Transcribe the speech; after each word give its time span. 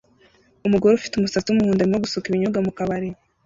Umugore 0.67 0.93
ufite 0.95 1.13
umusatsi 1.15 1.47
wumuhondo 1.49 1.81
arimo 1.81 2.03
gusuka 2.03 2.25
ibinyobwa 2.27 2.59
mukabari 2.65 3.09